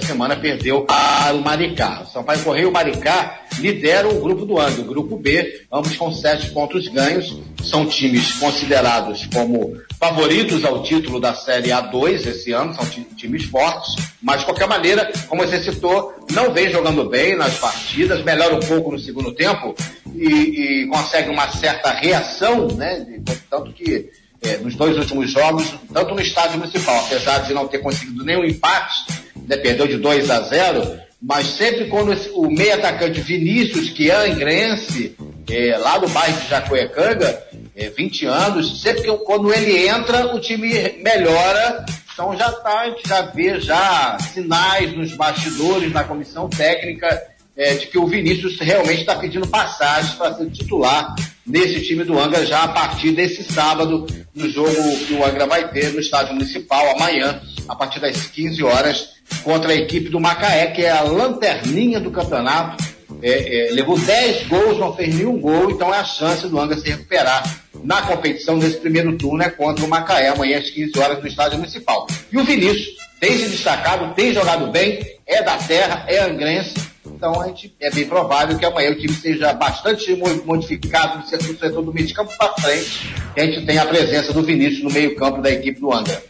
[0.00, 2.02] semana perdeu para o Maricá.
[2.02, 5.96] O Sampaio Correia e o Maricá lideram o grupo do Angra, o grupo B, ambos
[5.96, 7.36] com sete pontos ganhos.
[7.62, 13.44] São times considerados como favoritos ao título da Série A2 esse ano, são ti- times
[13.44, 18.56] fortes, mas de qualquer maneira, como você citou, não vem jogando bem nas partidas, melhora
[18.56, 19.74] um pouco no segundo tempo
[20.14, 23.06] e, e consegue uma certa reação, né?
[23.48, 24.10] tanto que
[24.42, 28.44] é, nos dois últimos jogos, tanto no estádio municipal, apesar de não ter conseguido nenhum
[28.44, 29.04] empate,
[29.46, 34.30] né, perdeu de 2 a 0, mas sempre quando o meio atacante Vinícius, que é
[34.30, 35.16] angrense,
[35.50, 37.42] é, lá do bairro de Jacuecanga,
[37.76, 40.68] é, 20 anos, sempre que quando ele entra, o time
[41.02, 41.84] melhora.
[42.12, 47.22] Então já tá, a gente já vê já sinais nos bastidores, na comissão técnica,
[47.56, 51.14] é, de que o Vinícius realmente está pedindo passagem para ser titular
[51.46, 54.74] nesse time do Angra já a partir desse sábado, no jogo
[55.06, 59.10] que o Angra vai ter no estádio municipal amanhã, a partir das 15 horas,
[59.42, 62.82] contra a equipe do Macaé, que é a lanterninha do campeonato.
[63.22, 66.76] É, é, levou 10 gols, não fez nenhum gol, então é a chance do Angra
[66.76, 67.42] se recuperar
[67.84, 71.58] na competição nesse primeiro turno é contra o Macaé, amanhã às 15 horas no estádio
[71.58, 72.06] municipal.
[72.32, 76.74] E o Vinícius tem se destacado, tem jogado bem, é da terra, é angrense,
[77.06, 81.26] então a gente, é bem provável que amanhã o time seja bastante mo- modificado no
[81.26, 84.90] setor, do meio de campo para frente, a gente tem a presença do Vinícius no
[84.90, 86.22] meio campo da equipe do Angra.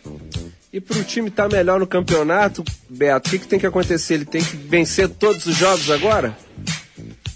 [0.72, 4.14] E pro time estar melhor no campeonato, Beto, o que, que tem que acontecer?
[4.14, 6.34] Ele tem que vencer todos os jogos agora?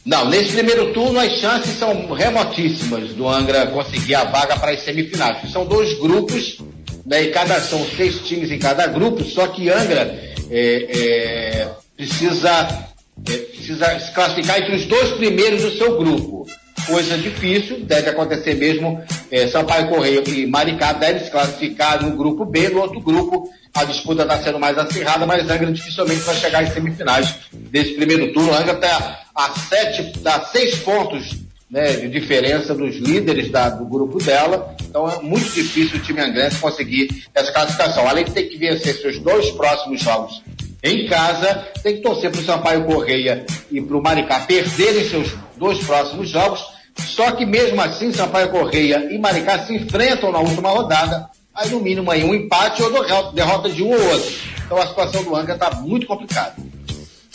[0.06, 4.82] Não, nesse primeiro turno as chances são remotíssimas do Angra conseguir a vaga para as
[4.82, 5.50] semifinais.
[5.52, 6.62] São dois grupos,
[7.04, 10.18] né, e cada, são seis times em cada grupo, só que Angra
[10.50, 12.86] é, é, precisa,
[13.28, 16.46] é, precisa se classificar entre os dois primeiros do seu grupo.
[16.86, 19.02] Coisa difícil, deve acontecer mesmo.
[19.30, 23.84] É, Sampaio Correia e Maricá devem se classificar no grupo B, no outro grupo a
[23.84, 28.54] disputa está sendo mais acirrada, mas Angra dificilmente vai chegar em semifinais desse primeiro turno.
[28.54, 31.36] Angra está a sete, tá seis pontos
[31.70, 34.74] né, de diferença dos líderes da- do grupo dela.
[34.82, 38.08] Então é muito difícil o time angrense conseguir essa classificação.
[38.08, 40.40] Além de ter que vencer seus dois próximos jogos
[40.82, 45.28] em casa, tem que torcer para o Sampaio Correia e para o Maricá perderem seus
[45.58, 46.64] dois próximos jogos.
[47.04, 51.28] Só que mesmo assim, Sampaio Correia e Maricá se enfrentam na última rodada.
[51.54, 52.90] Aí no mínimo aí um empate ou
[53.32, 54.32] derrota- de um ou outro.
[54.64, 56.54] Então a situação do Angra está muito complicada.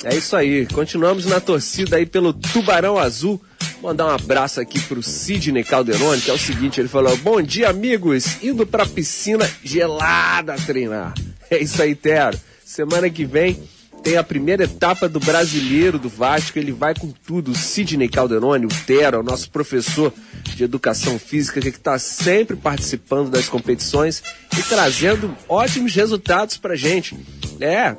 [0.03, 3.39] É isso aí, continuamos na torcida aí pelo Tubarão Azul.
[3.83, 7.69] Mandar um abraço aqui pro Sidney Calderoni, que é o seguinte, ele falou: Bom dia,
[7.69, 11.13] amigos, indo pra piscina gelada treinar.
[11.49, 12.39] É isso aí, Tero.
[12.65, 13.59] Semana que vem
[14.03, 17.51] tem a primeira etapa do brasileiro do Vasco, ele vai com tudo.
[17.51, 20.11] O Sidney Calderoni, o Tero, o nosso professor
[20.55, 24.23] de educação física, que está sempre participando das competições
[24.57, 27.15] e trazendo ótimos resultados pra gente.
[27.59, 27.95] É,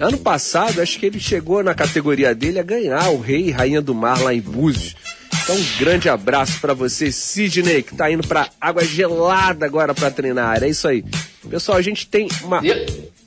[0.00, 3.82] ano passado, acho que ele chegou na categoria dele a ganhar o Rei e Rainha
[3.82, 4.96] do Mar lá em Búzios.
[5.42, 10.10] Então, um grande abraço pra você, Sidney, que tá indo pra água gelada agora pra
[10.10, 10.62] treinar.
[10.62, 11.04] É isso aí.
[11.50, 12.60] Pessoal, a gente tem uma.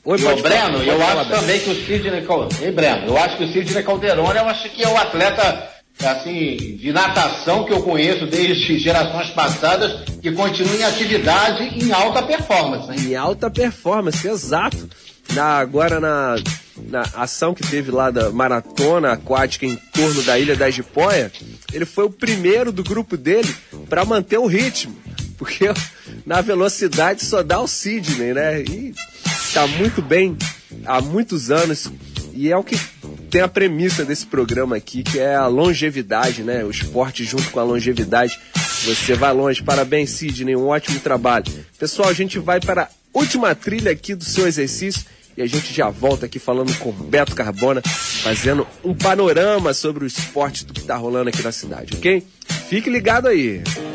[0.05, 1.29] Oi, E o Breno, eu acho Breno.
[1.41, 2.63] também que o Sidney Calderoni.
[2.63, 5.69] Ei, Breno, eu acho que o Sidney Calderoni, eu acho que é o atleta
[6.03, 12.21] assim, de natação que eu conheço desde gerações passadas, que continua em atividade em alta
[12.21, 12.91] performance.
[12.91, 13.11] Hein?
[13.11, 14.87] Em alta performance, exato.
[15.33, 16.35] Na, agora na,
[16.87, 21.31] na ação que teve lá da maratona aquática em torno da Ilha da Jipoia,
[21.73, 23.53] ele foi o primeiro do grupo dele
[23.89, 24.95] para manter o ritmo.
[25.37, 25.65] Porque
[26.25, 28.61] na velocidade só dá o Sidney, né?
[28.61, 28.93] E
[29.53, 30.37] tá muito bem
[30.85, 31.91] há muitos anos.
[32.33, 32.77] E é o que
[33.29, 36.63] tem a premissa desse programa aqui, que é a longevidade, né?
[36.63, 38.39] O esporte junto com a longevidade.
[38.83, 39.63] Você vai longe.
[39.63, 40.55] Parabéns, Sidney.
[40.55, 41.45] Um ótimo trabalho.
[41.77, 45.03] Pessoal, a gente vai para a última trilha aqui do seu exercício
[45.37, 50.07] e a gente já volta aqui falando com Beto Carbona, fazendo um panorama sobre o
[50.07, 52.25] esporte do que tá rolando aqui na cidade, ok?
[52.69, 53.61] Fique ligado aí.
[53.65, 53.94] You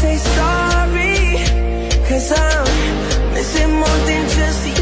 [0.00, 1.16] say sorry?
[2.08, 4.79] Cause I'm missing more than just your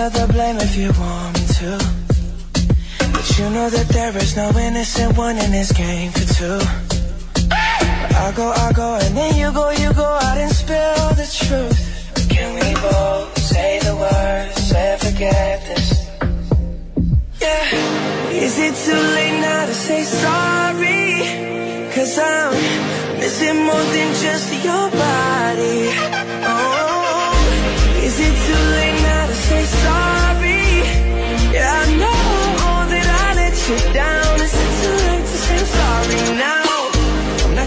[0.00, 1.70] of the blame if you want me to.
[3.12, 6.60] But you know that there is no innocent one in this game for two.
[8.24, 11.78] I go, I go, and then you go, you go out and spill the truth.
[12.30, 15.88] Can we both say the words and forget this?
[17.42, 18.40] Yeah.
[18.46, 21.10] Is it too late now to say sorry?
[21.94, 22.52] Cause I'm
[23.18, 26.29] missing more than just your body.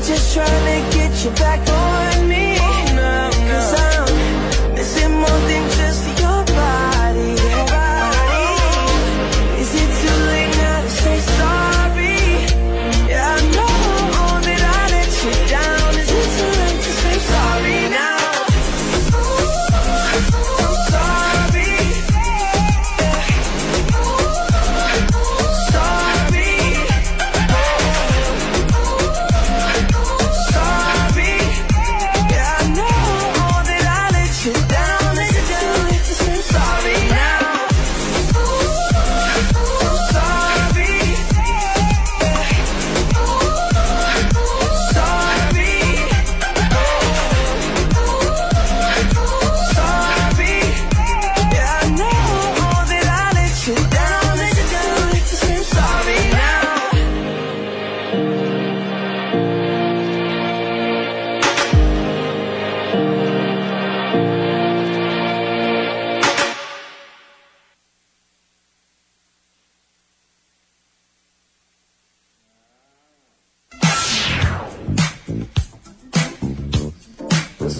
[0.03, 2.57] Just trying to get you back on me.
[2.59, 5.92] Oh, Cause I'm missing more than just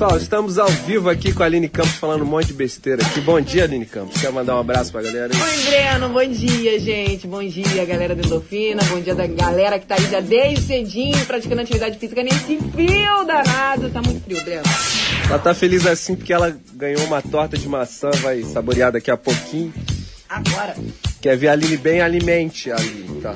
[0.04, 3.22] Pessoal, estamos ao vivo aqui com a Aline Campos falando um monte de besteira aqui.
[3.22, 4.20] Bom dia, Aline Campos.
[4.20, 5.32] Quer mandar um abraço pra galera?
[5.34, 7.26] Oi, Breno, bom dia, gente.
[7.26, 8.84] Bom dia, galera do Endorfina.
[8.84, 13.24] Bom dia da galera que tá aí já desde cedinho praticando atividade física nesse frio
[13.26, 13.90] danado.
[13.92, 14.64] Tá muito frio, Breno.
[15.30, 19.16] Ela tá feliz assim porque ela ganhou uma torta de maçã, vai saborear daqui a
[19.16, 19.74] pouquinho.
[20.28, 20.76] Agora.
[21.22, 22.02] Quer ver a Aline bem?
[22.02, 23.34] Alimente a Aline, tá?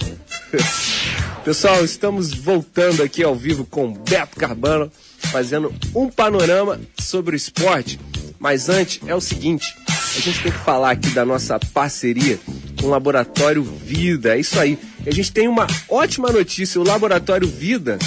[1.45, 7.99] Pessoal, estamos voltando aqui ao vivo com Beto Carbano, fazendo um panorama sobre o esporte.
[8.39, 12.39] Mas antes, é o seguinte, a gente tem que falar aqui da nossa parceria
[12.79, 14.35] com o Laboratório Vida.
[14.35, 14.77] É isso aí.
[15.05, 16.79] A gente tem uma ótima notícia.
[16.79, 17.97] O Laboratório Vida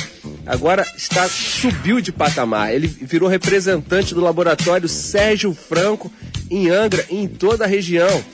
[0.46, 2.72] agora está subiu de patamar.
[2.74, 6.12] Ele virou representante do Laboratório Sérgio Franco
[6.50, 8.24] em Angra e em toda a região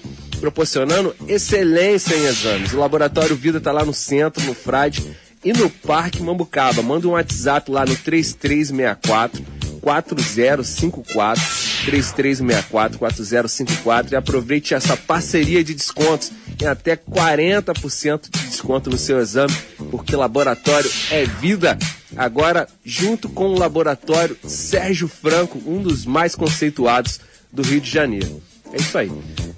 [0.40, 2.72] proporcionando excelência em exames.
[2.72, 5.02] O Laboratório Vida está lá no centro, no Frade
[5.46, 6.82] e no Parque Mambucaba.
[6.82, 9.44] Manda um WhatsApp lá no 3364
[9.80, 11.40] 4054
[11.84, 19.20] 3364 4054 e aproveite essa parceria de descontos em até 40% de desconto no seu
[19.20, 19.54] exame,
[19.88, 21.78] porque laboratório é vida.
[22.16, 27.20] Agora, junto com o laboratório Sérgio Franco, um dos mais conceituados
[27.52, 28.42] do Rio de Janeiro.
[28.72, 29.12] É isso aí.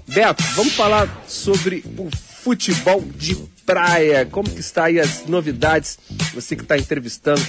[0.07, 2.09] Beto, vamos falar sobre o
[2.41, 3.35] futebol de
[3.65, 4.25] praia.
[4.25, 5.99] Como que está aí as novidades?
[6.33, 7.41] Você que está entrevistando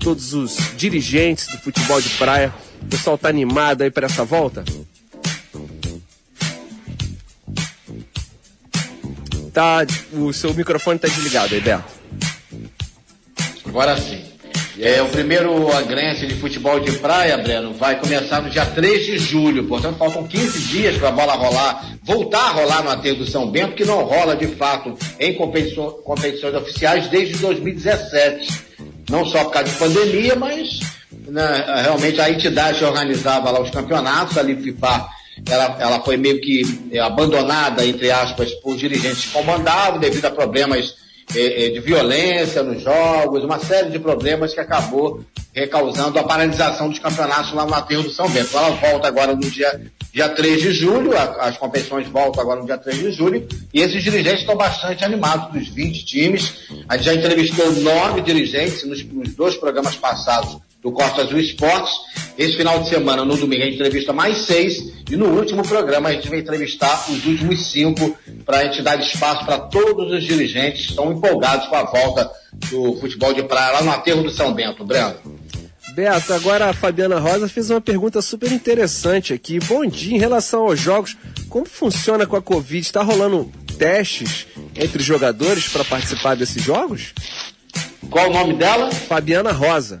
[0.00, 2.52] todos os dirigentes do futebol de praia.
[2.82, 4.64] O pessoal tá animado aí para essa volta?
[9.52, 11.84] Tá, o seu microfone tá desligado aí, Beto.
[13.64, 14.25] Agora sim.
[14.78, 19.18] É, o primeiro agrense de futebol de praia, Breno, vai começar no dia 3 de
[19.18, 19.64] julho.
[19.64, 23.50] Portanto, faltam 15 dias para a bola rolar, voltar a rolar no aterro do São
[23.50, 28.66] Bento, que não rola de fato em competições oficiais desde 2017.
[29.08, 30.80] Não só por causa de pandemia, mas
[31.26, 35.08] né, realmente a entidade que organizava lá os campeonatos, a Lifipar,
[35.48, 36.62] ela, ela foi meio que
[36.98, 43.58] abandonada, entre aspas, por dirigentes que comandavam devido a problemas de violência nos jogos, uma
[43.58, 45.24] série de problemas que acabou
[45.70, 48.56] causando a paralisação dos campeonatos lá no aterro do São Bento.
[48.56, 49.80] Ela volta agora no dia,
[50.12, 54.02] dia 3 de julho, as competições voltam agora no dia 3 de julho, e esses
[54.02, 56.68] dirigentes estão bastante animados dos 20 times.
[56.88, 61.92] A gente já entrevistou nove dirigentes nos, nos dois programas passados do Costa Azul Esportes.
[62.38, 64.92] Esse final de semana, no domingo, a gente entrevista mais seis.
[65.10, 69.00] E no último programa, a gente vai entrevistar os últimos cinco para a gente dar
[69.00, 72.30] espaço para todos os dirigentes que estão empolgados com a volta
[72.70, 74.84] do futebol de praia lá no aterro do São Bento.
[74.84, 75.16] Breno.
[75.92, 79.58] Beto, agora a Fabiana Rosa fez uma pergunta super interessante aqui.
[79.58, 81.16] Bom dia, em relação aos jogos,
[81.48, 82.86] como funciona com a Covid?
[82.86, 87.12] Está rolando testes entre jogadores para participar desses jogos?
[88.08, 88.90] Qual o nome dela?
[88.92, 90.00] Fabiana Rosa.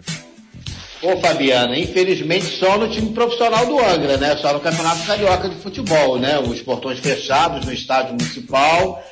[1.02, 4.36] Ô Fabiana, infelizmente só no time profissional do Angra, né?
[4.36, 6.38] Só no Campeonato Carioca de Futebol, né?
[6.38, 9.02] Os portões fechados no estádio municipal,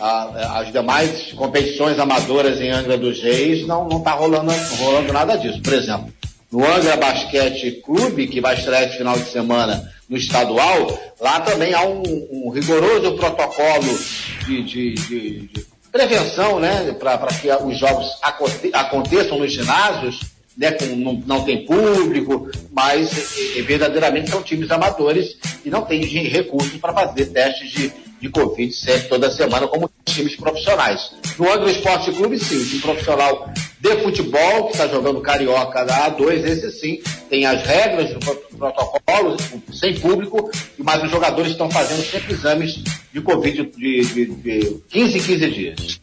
[0.00, 5.36] a- as demais competições amadoras em Angra dos Reis não, não tá rolando, rolando nada
[5.36, 5.60] disso.
[5.60, 6.12] Por exemplo,
[6.50, 11.74] no Angra Basquete Clube, que vai estrear esse final de semana no estadual, lá também
[11.74, 13.98] há um, um rigoroso protocolo
[14.46, 16.94] de, de- de- de prevenção, né?
[16.98, 20.20] Para que os jogos aconte- aconteçam nos ginásios
[20.56, 25.84] né, com, não, não tem público, mas eh, eh, verdadeiramente são times amadores e não
[26.00, 31.10] de- recursos para fazer testes de, de Covid sempre, toda semana, como times profissionais.
[31.38, 36.44] No Angra Esporte Clube, sim, time profissional de futebol, que está jogando Carioca da A2,
[36.46, 39.36] esse sim, tem as regras do pro- protocolo,
[39.72, 42.82] sem público, mas os jogadores estão fazendo sempre exames
[43.12, 46.00] de Covid de, de, de 15 em 15 dias.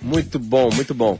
[0.00, 1.18] Muito bom, muito bom.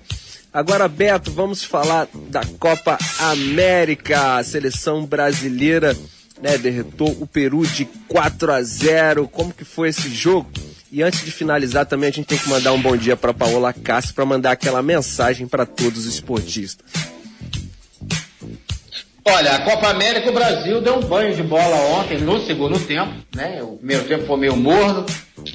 [0.54, 4.36] Agora, Beto, vamos falar da Copa América.
[4.36, 5.96] A seleção brasileira
[6.40, 9.26] né, derretou o Peru de 4 a 0.
[9.26, 10.48] Como que foi esse jogo?
[10.92, 13.72] E antes de finalizar, também a gente tem que mandar um bom dia para Paola
[13.72, 16.86] Cássio para mandar aquela mensagem para todos os esportistas.
[19.24, 23.12] Olha, a Copa América, o Brasil deu um banho de bola ontem no segundo tempo,
[23.34, 23.60] né?
[23.60, 25.04] O primeiro tempo foi meio morno,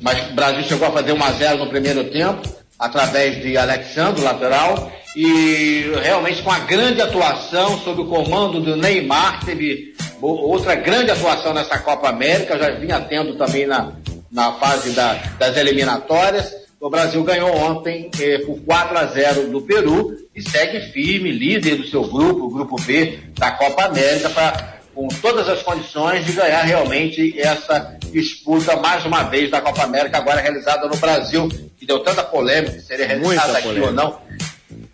[0.02, 4.21] mas o Brasil chegou a fazer 1 a 0 no primeiro tempo, através de Alexandre,
[4.23, 11.11] lateral, e realmente com a grande atuação sob o comando do Neymar, teve outra grande
[11.11, 13.91] atuação nessa Copa América, já vinha tendo também na,
[14.32, 16.53] na fase da- das eliminatórias.
[16.80, 21.75] O Brasil ganhou ontem eh, por 4 a 0 do Peru e segue firme, líder
[21.75, 26.34] do seu grupo, o grupo B da Copa América, pra, com todas as condições de
[26.34, 31.47] ganhar realmente essa disputa mais uma vez da Copa América, agora realizada no Brasil,
[31.78, 33.88] que deu tanta polêmica, se seria realizada aqui polêmica.
[33.88, 34.20] ou não.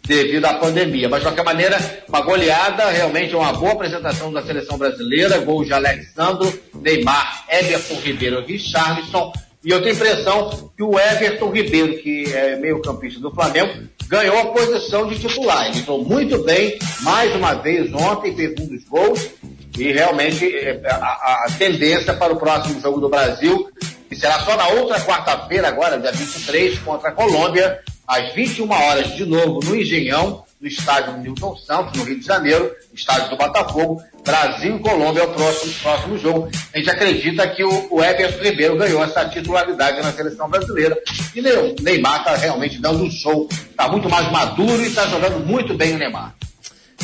[0.08, 1.10] devido à pandemia.
[1.10, 5.74] Mas, de qualquer maneira, uma goleada, realmente uma boa apresentação da seleção brasileira, gols de
[5.74, 9.34] Alexandro, Neymar, Everton Ribeiro e Richarlison.
[9.64, 13.74] E eu tenho a impressão que o Everton Ribeiro, que é meio campista do Flamengo,
[14.08, 15.66] ganhou a posição de titular.
[15.66, 19.32] Ele entrou muito bem, mais uma vez ontem, fez um dos gols.
[19.78, 23.70] E realmente é, a, a tendência para o próximo jogo do Brasil,
[24.10, 29.16] que será só na outra quarta-feira, agora, dia 23, contra a Colômbia, às 21 horas,
[29.16, 34.02] de novo, no Engenhão, no estádio Newton Santos, no Rio de Janeiro, estádio do Botafogo,
[34.24, 36.50] Brasil e Colômbia é o próximo, próximo jogo.
[36.74, 40.98] A gente acredita que o, o Everton Ribeiro ganhou essa titularidade na seleção brasileira.
[41.36, 43.48] E o Neymar está realmente dando um show.
[43.52, 46.34] Está muito mais maduro e está jogando muito bem o Neymar.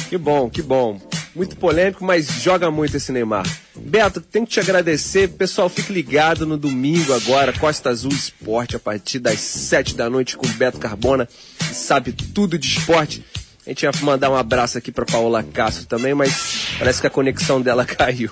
[0.10, 1.00] Que bom, que bom.
[1.34, 3.46] Muito polêmico, mas joga muito esse Neymar.
[3.76, 5.30] Beto, tenho que te agradecer.
[5.30, 10.36] Pessoal, fique ligado no domingo agora, Costa Azul Esporte, a partir das 7 da noite
[10.36, 11.28] com o Beto Carbona,
[11.58, 13.24] que sabe tudo de esporte.
[13.66, 17.12] A gente ia mandar um abraço aqui para Paola Castro também, mas parece que a
[17.12, 18.32] conexão dela caiu.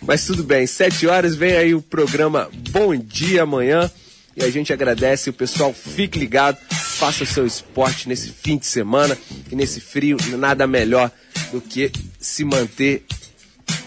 [0.00, 3.90] Mas tudo bem, 7 horas vem aí o programa Bom Dia Amanhã.
[4.34, 6.56] E a gente agradece o pessoal, fique ligado,
[6.98, 9.16] faça o seu esporte nesse fim de semana
[9.52, 11.12] e nesse frio, nada melhor
[11.52, 13.04] do que se manter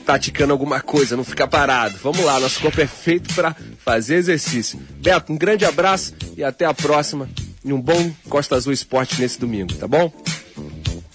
[0.05, 1.97] praticando alguma coisa, não ficar parado.
[2.01, 3.53] Vamos lá, nosso corpo é feito para
[3.83, 4.79] fazer exercício.
[4.97, 7.29] Beto, um grande abraço e até a próxima.
[7.65, 10.11] E um bom Costa Azul Esporte nesse domingo, tá bom?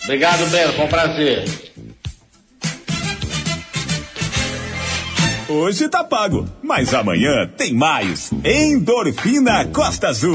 [0.04, 1.44] Obrigado, Beto, foi um prazer.
[5.48, 8.30] Hoje tá pago, mas amanhã tem mais.
[8.44, 10.34] Endorfina Costa Azul.